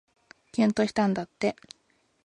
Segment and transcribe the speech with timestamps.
[0.51, 1.55] きゅんとしたんだって